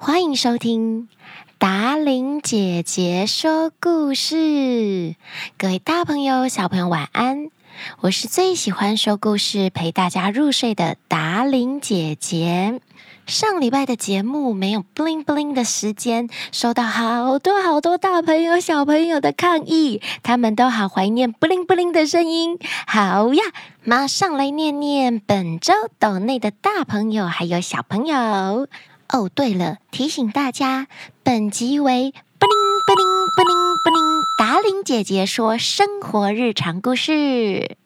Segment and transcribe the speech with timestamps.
[0.00, 1.08] 欢迎收听
[1.58, 5.16] 达玲姐姐说故事，
[5.58, 7.50] 各位大朋友、小朋友晚安！
[8.02, 12.80] 我是最喜欢说故事、陪大家入睡的达玲姐姐。
[13.26, 22.56] 上礼拜的节目没有 bling bling 的时间，收到好多好多大朋友、小朋友的抗议，他们都好怀念 bling bling 的声音。
[22.86, 23.42] 好呀，
[23.82, 28.68] 马上来念念本周斗内的大朋友还有小朋友。
[29.10, 30.86] 哦，对了，提醒大家，
[31.22, 37.76] 本集为布灵布灵布灵布灵达令姐姐说生活日常故事。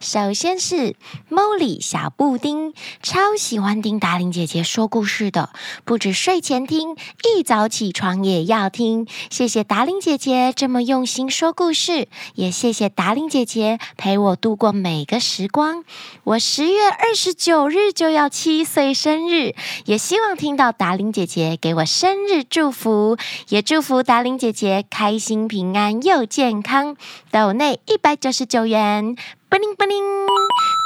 [0.00, 0.94] 首先是
[1.30, 2.72] Molly 小布丁，
[3.02, 5.50] 超喜欢听达伶姐姐说故事的，
[5.84, 9.06] 不止睡前听，一早起床也要听。
[9.30, 15.84] 谢谢达伶姐姐这么用心说故事，也谢谢达伶姐姐陪我度过每个时光。
[16.24, 19.54] 我十月二十九日就要七岁生日，
[19.86, 23.16] 也希望听到达伶姐姐给我生日祝福，
[23.48, 26.96] 也祝福达伶姐姐开心平安又健康。
[27.30, 29.16] 斗内一百九十九元。
[29.50, 30.04] 布灵布灵，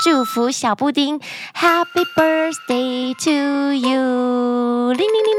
[0.05, 1.19] 祝福小布丁
[1.53, 4.93] ，Happy birthday to you！
[4.93, 5.32] 铃铃铃。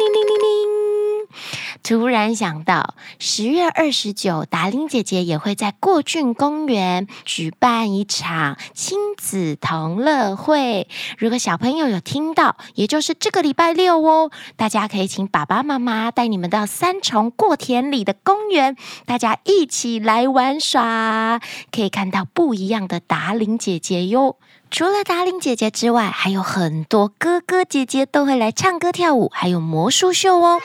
[1.84, 10.88] 突然想到，十月二十九，达伶姐姐也会在过郡公园举办一场亲子同乐会。
[11.18, 24.38] 如果小朋友有听到，也就是这个礼拜六哦，大家可以请爸爸妈妈带你们到三重过田里的公园，大家一起来玩耍，可以看到不一样的达伶姐姐哟。
[24.72, 30.62] 除了达伶姐姐之外，还有很多哥哥姐姐都会来唱歌跳舞，还有魔术秀哦。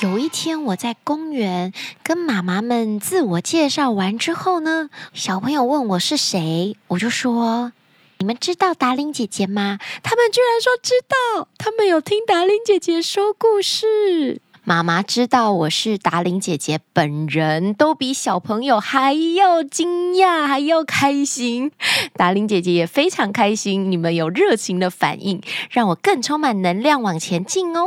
[0.00, 1.72] 有一天，我在公园
[2.04, 7.72] 跟妈妈们自我介绍完之后呢，小朋友问我是谁，我就说
[8.18, 14.40] ：“你们知道达伶姐姐吗？”他们居然说知道，他们有听达伶姐姐说故事。
[14.62, 21.72] 妈妈知道我是达伶姐姐本人，都比小朋友还要惊讶，还要开心。
[22.14, 27.84] 达伶姐姐也非常开心，你们有热情的反应，让我更充满能量往前进哦。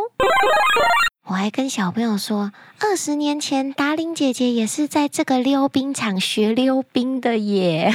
[1.32, 7.90] 我还跟小朋友说，二十年前达伶姐姐也是在这个溜冰场学溜冰的耶。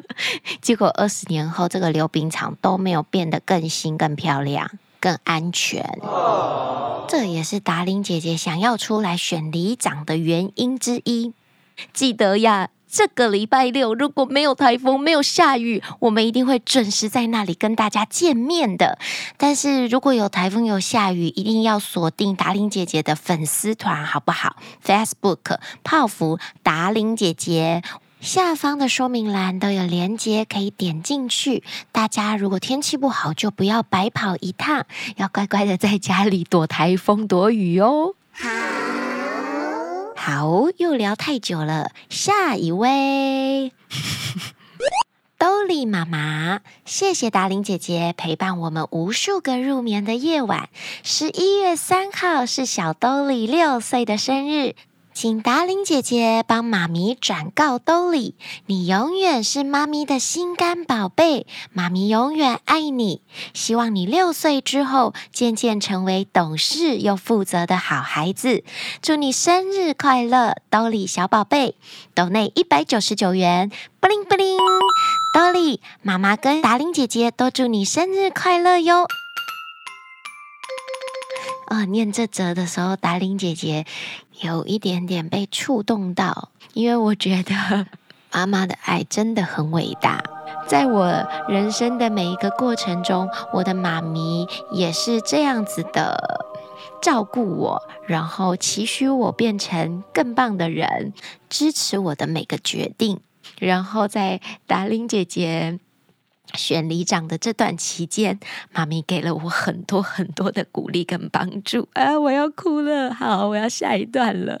[0.60, 5.98] 结果二十年后，这个溜冰场都没有变得更新、更漂亮、更安全。
[7.08, 11.32] 这也是达伶姐姐想要出来选里长的原因之一。
[11.94, 12.68] 记得呀。
[12.94, 19.00] 这个礼拜六如果没有台风、没有下雨，我们一定会准时在那里跟大家见面的。
[19.36, 24.54] 但是如果有台风、有下雨，一定要锁定达玲姐姐的粉丝团，好不好
[24.86, 27.82] ？Facebook 泡芙达玲姐姐
[28.20, 31.64] 下方的说明栏都有连接，可以点进去。
[31.90, 38.14] 大家如果天气不好，就不要白跑一趟，要乖乖的在家里躲台风、躲雨哦。
[38.30, 38.48] 好，
[40.26, 41.90] 好又聊太久了。
[42.08, 43.74] 下一位，
[45.36, 50.70] 兜里妈妈，谢谢达玲姐姐陪伴我们无数个入眠的夜晚。
[51.02, 54.76] 十一月三号是小兜里六岁的生日。
[55.14, 58.34] 请达伶姐姐帮妈咪转告兜里，
[58.66, 63.22] 你永远是妈咪的心肝宝贝，妈咪永远爱你。
[63.54, 68.64] 希望你六岁之后渐渐成为懂事又负责的好孩子。
[69.00, 71.76] 祝你生日快乐，兜里小宝贝！
[72.12, 73.70] 兜内一百九十九元，
[74.00, 74.58] 布灵布灵。
[75.32, 79.06] 兜里妈妈跟达伶姐姐都祝你生日快乐哟。
[81.74, 83.84] 哦，念这则的时候，达玲姐姐
[84.40, 87.86] 有一点点被触动到，因为我觉得
[88.30, 90.22] 妈妈的爱真的很伟大。
[90.68, 96.46] 在我人生的每一个过程中，我的妈咪也是这样子的
[97.02, 101.12] 照顾我，然后期许我变成更棒的人，
[101.48, 103.18] 支持我的每个决定。
[103.58, 105.80] 然后在达玲姐姐。
[106.52, 108.38] 选里长的这段期间，
[108.72, 112.18] 妈咪给了我很多很多的鼓励跟帮助啊！
[112.20, 114.60] 我要哭了，好，我要下一段了。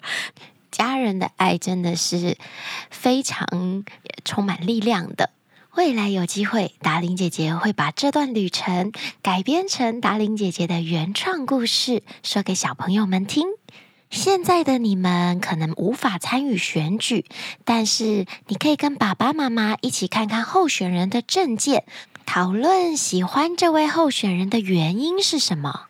[0.70, 2.36] 家人的爱真的是
[2.90, 3.84] 非常
[4.24, 5.30] 充满力量的。
[5.76, 8.92] 未来有机会，达玲姐姐会把这段旅程
[9.22, 13.46] 改编成达玲姐姐的原创故事，说给小朋友们听。
[14.14, 17.24] 现在的你们可能无法参与选举，
[17.64, 21.84] 但是你可以跟爸爸妈妈一起看看候选人的证件，
[22.24, 25.86] 讨论喜欢这位候选人的原因是什么。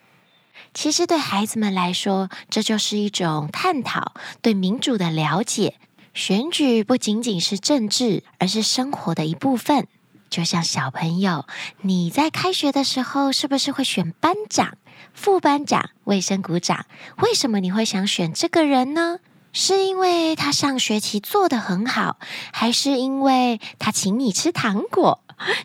[0.72, 5.76] 其实对孩子们来说，这就是一种探讨，对民主的了解。
[6.14, 9.86] 选举不仅仅是政治，而是生活的一部分。
[10.30, 11.44] 就像小朋友，
[11.82, 14.78] 你在开学的时候是不是会选班长？
[15.12, 16.86] 副班长、卫生鼓掌。
[17.18, 19.18] 为什么你会想选这个人呢？
[19.52, 22.18] 是因为他上学期做得很好，
[22.52, 25.22] 还是因为他请你吃糖果？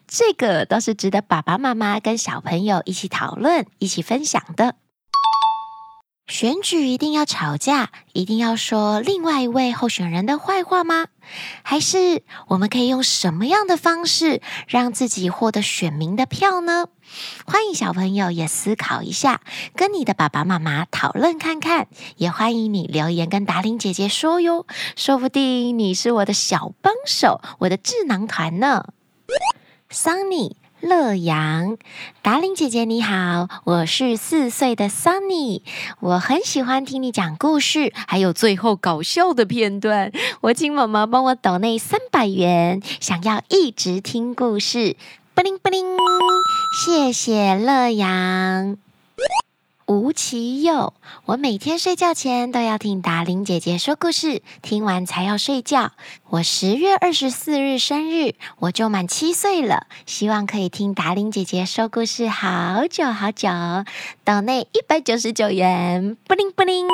[0.08, 4.76] 这个都是值得爸爸妈妈跟小朋友一起讨论、一起分享的。
[6.30, 11.08] 选举一定要吵架，一定要说另外一位候选人的坏话吗？
[11.64, 16.86] 还是我们可以用什么样的方式让自己获得选民的票呢？
[17.48, 19.42] 欢迎小朋友也思考一下，
[19.76, 21.88] 跟你的爸爸妈妈讨论看看。
[22.18, 28.86] 也欢迎你留言跟达伶姐姐说哟，说不定你是我的小帮手，我的智囊团呢。
[29.92, 30.54] Sunny。
[30.82, 31.78] 乐阳，
[32.22, 35.62] 达令姐姐你好，我是四岁的 Sunny，
[36.00, 40.12] 我很喜欢听你讲故事，还有最后搞笑的片段。
[40.42, 44.96] 我请妈妈帮我抖内三百元，想要一直听故事，
[45.34, 45.86] 不灵不灵，
[46.86, 48.78] 谢谢乐阳。
[49.90, 50.94] 吴奇佑，
[51.26, 55.94] 我每天睡觉前都要听达玲姐姐说故事，听完才要睡觉。
[56.30, 63.50] 我十月二十四日生日，我就满七岁了，希望可以听达玲姐姐说故事好久好久。
[64.24, 66.88] 岛内一百九十九元，不灵不灵，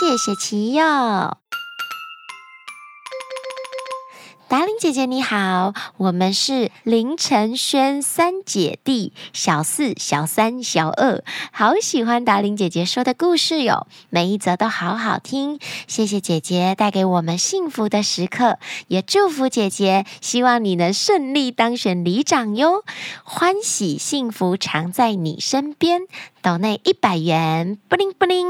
[0.00, 0.84] 谢谢奇佑。
[4.46, 18.58] 达玲姐姐你好，我们是林晨轩三姐弟，小四、小三、小二，好喜欢达玲姐姐说的故事哟，每一则都好好听，谢谢姐姐带给我们幸福的时刻，
[18.88, 22.84] 也祝福姐姐，希望你能顺利当选里长哟，
[23.24, 26.02] 欢喜幸福常在你身边，
[26.42, 28.46] 抖内一百元，布灵布灵，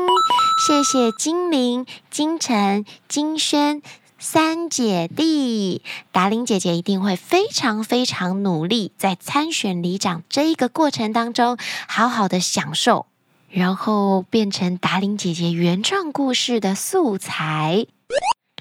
[0.67, 3.81] 谢谢金玲、金晨、金轩。
[4.25, 13.05] 三姐弟，达玲姐姐一定会非常非常努力，在参选里长这一个过程当中，好好的享受，
[13.50, 17.87] 然后变成达玲姐姐原创故事的素材。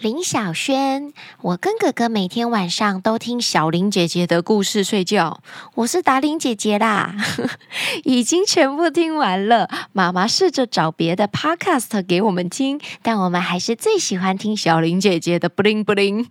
[0.04, 5.42] 林小轩，我跟哥哥每天晚上都听小林姐姐的故事睡觉。
[5.76, 7.16] 我是达伶姐姐啦，
[8.04, 9.70] 已经全部听完了。
[9.94, 15.48] 妈妈试着找别的 podcast 给我们听，但我们还是最喜欢听小林姐姐的。
[15.48, 16.30] 布灵布灵，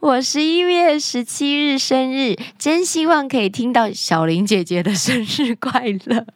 [0.00, 6.26] 我十一月十七日生日，真希望可以听到小林姐姐的生日快乐。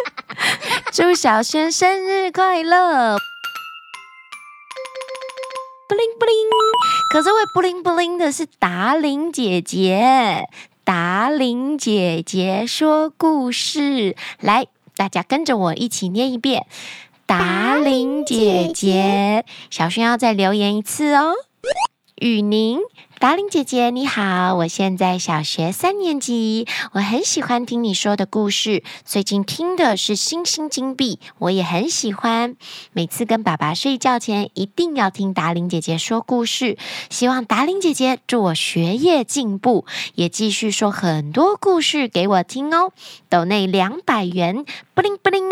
[0.90, 3.18] 祝小轩生日快乐！
[5.88, 6.34] 布灵布灵，
[7.12, 10.48] 可是会布灵布灵的是达玲姐姐。
[10.82, 14.66] 达玲姐姐说故事，来，
[14.96, 16.66] 大家跟着我一起念一遍。
[17.24, 21.34] 达玲姐姐，小轩要再留言一次哦。
[22.16, 22.80] 雨宁。
[23.18, 28.82] 达伶姐姐你好，我现在小学三年级，我很喜欢听你说的故事。
[29.06, 32.56] 最近听的是《星星金币》，我也很喜欢。
[32.92, 36.76] 每次跟爸爸睡觉前，一定要听达伶姐姐说故事。
[37.08, 42.92] 希望达伶姐姐祝我学业进步，也继续说很多故事给我听哦。
[43.30, 45.42] 抖内两百元，布灵布灵。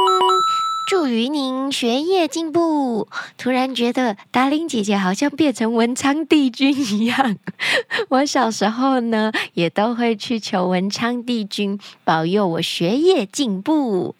[0.86, 3.08] 祝于您学业进步。
[3.38, 7.36] 突然觉得达令姐姐好像变成文昌帝君一样。
[8.10, 14.14] 我小时候呢，也都会去求文昌帝君保佑我学业进步。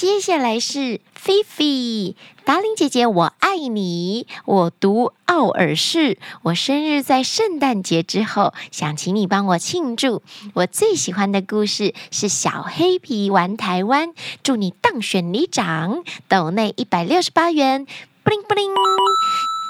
[0.00, 2.16] 接下来是菲菲，
[2.46, 4.26] 达玲姐姐，我爱你。
[4.46, 10.22] 我读奥尔市，我生日在圣诞节之后，想请你帮我庆祝。
[10.54, 14.14] 我最喜欢的故事是小黑皮玩台湾。
[14.42, 17.84] 祝你当选里长，斗内一百六十八元，
[18.24, 18.70] 布灵布灵。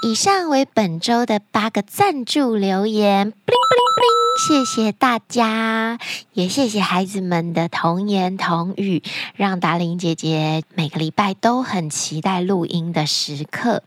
[0.03, 4.65] 以上为本周的八个赞助留言，不灵不灵不灵。
[4.65, 5.99] 谢谢大家，
[6.33, 9.03] 也谢谢孩子们的童言童语，
[9.35, 13.83] 让达玲姐姐每个礼拜都很期待录音的时刻。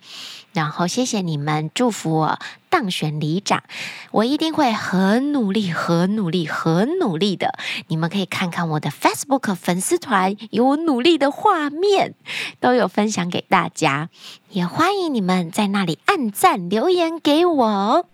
[0.55, 2.39] 然后谢谢你们祝福我
[2.71, 3.65] 当选里长，
[4.13, 7.59] 我一定会很努力、很努力、很努力的。
[7.89, 12.15] 你们可以看看我的 Facebook 粉丝团，有我努力的画面，
[12.61, 14.09] 都有分享给大家。
[14.51, 18.07] 也欢迎你们在那里按赞留言给我。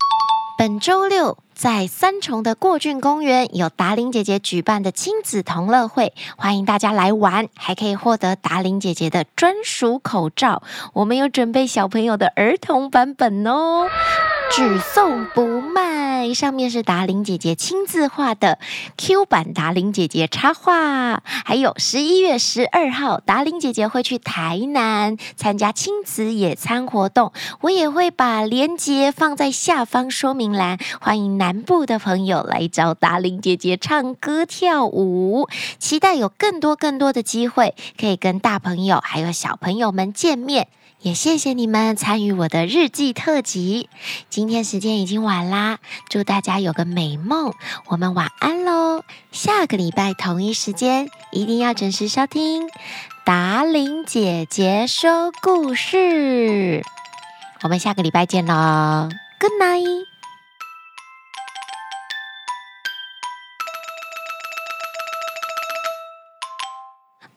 [0.56, 10.62] 本周六在三重的过郡公园有达玲姐姐举办的亲子同乐会，欢迎大家来玩，还可以获得达玲姐姐的专属口罩。
[10.95, 13.87] 我们有准备小朋友的儿童版本哦。
[14.52, 18.59] 只送不卖，上面是达玲姐姐亲自画的
[18.97, 21.23] Q 版达玲姐姐插画。
[21.25, 35.49] 还有十一月十二号，达玲姐姐会去台南参加亲子野餐活动，我也会把链接放在下方说明栏，欢迎南部的朋友来找达玲姐姐唱歌跳舞。
[35.78, 40.66] 期待有更多更多的机会，可以跟大朋友还有小朋友们见面。
[41.02, 43.88] 也谢谢你们参与我的日记特辑。
[44.28, 45.78] 今天时间已经晚啦，
[46.11, 47.54] 祝大家有个美梦。
[47.87, 49.02] 我们晚安喽！
[49.33, 52.69] 下个礼拜同一时间一定要准时收听
[53.25, 56.85] 达伶姐姐说故事。
[57.62, 60.04] 我们下个礼拜见喽，Good night。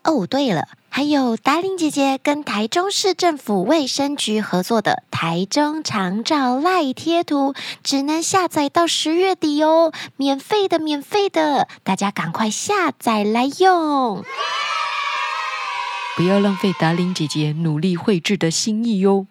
[0.04, 0.68] 哦，对了。
[0.96, 14.24] 还有达玲姐姐跟台中市政府卫生局合作的台中长照赖贴图，只能下载到十月底哦，免费的，免费的，大家赶快下载来用，
[16.16, 19.26] 不要浪费达玲姐姐努力绘制的心意哟。